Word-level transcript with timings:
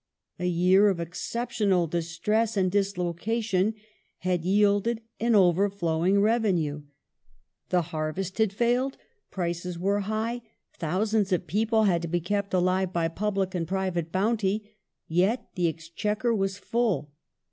A 0.39 0.47
year 0.47 0.89
of 0.89 0.99
excep 0.99 1.51
tional 1.51 1.87
distress 1.87 2.57
and 2.57 2.71
dislocation 2.71 3.75
had 4.17 4.43
yielded 4.43 5.01
an 5.19 5.35
overflowing 5.35 6.19
revenue. 6.21 6.81
The 7.69 7.83
harvest 7.93 8.39
had 8.39 8.51
failed; 8.51 8.97
prices 9.29 9.77
were 9.77 9.99
high; 9.99 10.41
thousands 10.73 11.31
of 11.31 11.45
people 11.45 11.83
had 11.83 12.01
to 12.01 12.07
be 12.07 12.19
kept 12.19 12.51
alive 12.51 12.91
by 12.91 13.09
public 13.09 13.53
and 13.53 13.67
private 13.67 14.11
bounty, 14.11 14.73
yet 15.07 15.49
the 15.53 15.67
Exchequer 15.67 16.33
was 16.33 16.57
full. 16.57 17.11